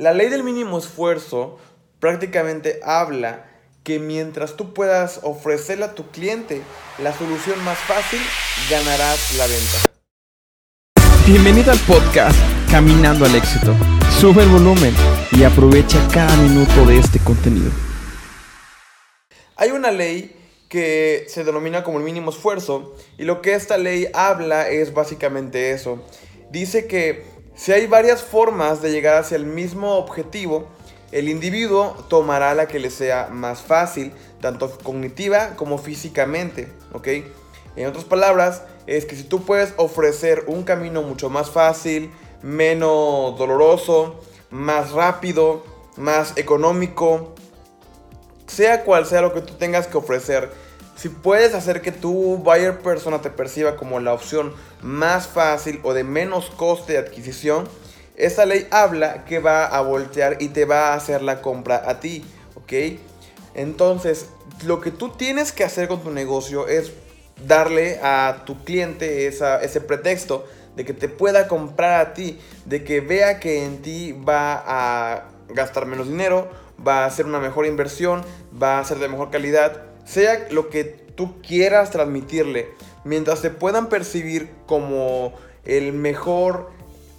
[0.00, 1.58] La ley del mínimo esfuerzo
[1.98, 3.50] prácticamente habla
[3.84, 6.62] que mientras tú puedas ofrecerle a tu cliente
[7.02, 8.18] la solución más fácil,
[8.70, 9.76] ganarás la venta.
[11.26, 12.34] Bienvenido al podcast
[12.70, 13.76] Caminando al éxito.
[14.18, 14.94] Sube el volumen
[15.32, 17.70] y aprovecha cada minuto de este contenido.
[19.56, 20.34] Hay una ley
[20.70, 25.72] que se denomina como el mínimo esfuerzo y lo que esta ley habla es básicamente
[25.72, 26.02] eso.
[26.50, 30.66] Dice que si hay varias formas de llegar hacia el mismo objetivo,
[31.12, 37.08] el individuo tomará la que le sea más fácil, tanto cognitiva como físicamente, ¿ok?
[37.76, 43.36] En otras palabras, es que si tú puedes ofrecer un camino mucho más fácil, menos
[43.36, 44.18] doloroso,
[44.48, 45.62] más rápido,
[45.98, 47.34] más económico,
[48.46, 50.50] sea cual sea lo que tú tengas que ofrecer,
[51.00, 55.94] si puedes hacer que tu buyer persona te perciba como la opción más fácil o
[55.94, 57.66] de menos coste de adquisición,
[58.16, 62.00] esta ley habla que va a voltear y te va a hacer la compra a
[62.00, 62.22] ti,
[62.54, 62.98] ¿ok?
[63.54, 64.26] Entonces,
[64.66, 66.92] lo que tú tienes que hacer con tu negocio es
[67.46, 70.46] darle a tu cliente ese pretexto
[70.76, 75.30] de que te pueda comprar a ti, de que vea que en ti va a
[75.48, 76.50] gastar menos dinero,
[76.86, 78.22] va a hacer una mejor inversión,
[78.62, 82.68] va a ser de mejor calidad, sea lo que tú quieras transmitirle,
[83.04, 85.32] mientras te puedan percibir como
[85.64, 86.70] el mejor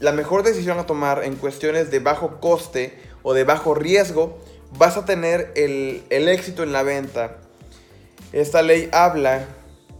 [0.02, 4.40] la mejor decisión a tomar en cuestiones de bajo coste o de bajo riesgo,
[4.78, 7.38] vas a tener el, éxito en la venta.
[8.34, 9.46] Esta ley habla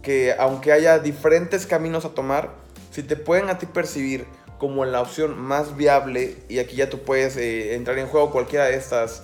[0.02, 2.50] que aunque haya diferentes caminos a tomar,
[2.90, 4.26] si te pueden a ti percibir
[4.58, 8.66] como la opción más viable, y aquí ya tú puedes eh, entrar en juego cualquiera
[8.66, 9.22] de estas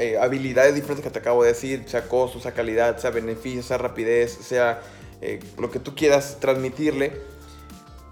[0.00, 3.76] eh, habilidades diferentes que te acabo de decir, sea costo, sea calidad, sea beneficio, sea
[3.78, 4.80] rapidez, sea
[5.20, 7.20] eh, lo que tú quieras transmitirle,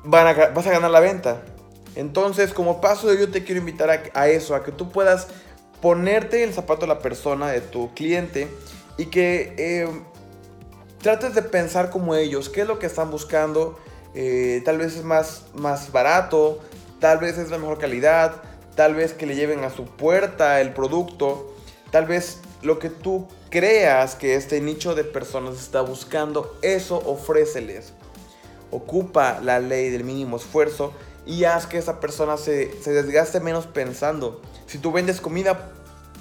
[0.05, 1.42] van vas a ganar la venta.
[1.95, 5.28] Entonces, como paso ello, te quiero invitar a, eso, a que tú puedas
[5.80, 8.48] ponerte el zapato de la persona, de tu cliente,
[8.98, 9.89] y que eh,
[11.00, 13.79] trates de pensar como ellos, qué es lo que están buscando.
[14.14, 16.61] Eh, tal vez es más, más barato,
[17.01, 18.42] tal vez es de mejor calidad,
[18.74, 21.55] tal vez que le lleven a su puerta el producto,
[21.90, 27.92] tal vez lo que tú creas que este nicho de personas está buscando, eso ofréceles.
[28.70, 30.92] Ocupa la ley del mínimo esfuerzo
[31.24, 34.42] y haz que esa persona se, desgaste menos pensando.
[34.66, 35.72] Si tú vendes comida,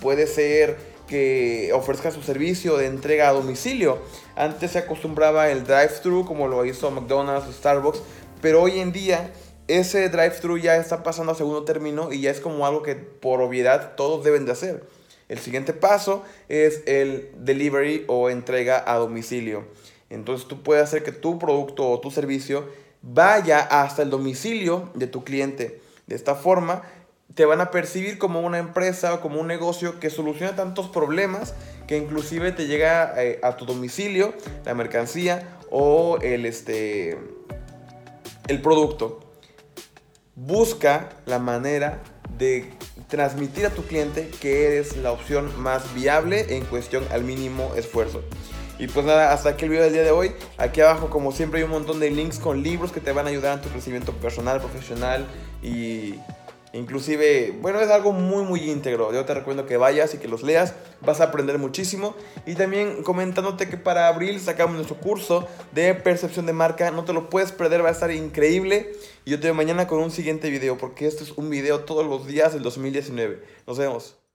[0.02, 4.00] puede ser que ofrezca su servicio de entrega a domicilio.
[4.36, 8.02] Antes se acostumbraba el drive-thru como lo hizo McDonald's o Starbucks,
[8.42, 9.32] pero hoy en día
[9.68, 13.42] ese drive-thru ya está pasando a segundo término y ya es como algo que por
[13.42, 14.97] obviedad todos deben de hacer.
[15.30, 19.66] El siguiente paso es el delivery o entrega a domicilio.
[20.10, 22.70] Entonces tú puedes hacer que tu producto o tu servicio
[23.02, 25.82] vaya hasta el domicilio de tu cliente.
[26.08, 26.84] De esta forma,
[27.34, 31.54] te van a percibir como una empresa o como un negocio que soluciona tantos problemas
[31.88, 34.34] que inclusive te llega eh, a tu domicilio
[34.66, 37.18] la mercancía o el, este,
[38.48, 39.20] el producto.
[40.36, 42.02] Busca la manera
[42.38, 42.72] de
[43.08, 48.22] transmitir a tu cliente que eres la opción más viable en cuestión al mínimo esfuerzo.
[48.80, 50.34] Y pues nada, hasta aquí el video del día de hoy.
[50.58, 53.30] Aquí abajo, como siempre, hay un montón de links con libros que te van a
[53.30, 55.26] ayudar en tu crecimiento personal, profesional
[55.64, 56.16] y
[56.74, 59.14] inclusive, bueno, es algo muy, muy íntegro.
[59.14, 60.74] Yo te recomiendo que vayas y que los leas.
[61.02, 62.16] Vas a aprender muchísimo.
[62.46, 66.92] Y también comentándote que para abril sacamos nuestro curso de percepción de marca.
[66.92, 68.92] No te lo puedes perder, va a estar increíble.
[69.26, 72.06] Y yo te veo mañana con un siguiente video, porque este es un video todos
[72.06, 73.44] los días del 2019.
[73.66, 74.27] Nos vemos.